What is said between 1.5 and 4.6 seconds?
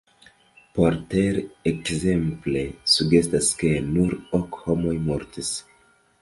ekzemple sugestas, ke nur ok